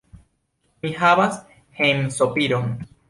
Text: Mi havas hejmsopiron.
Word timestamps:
Mi 0.85 0.89
havas 1.01 1.37
hejmsopiron. 1.83 2.73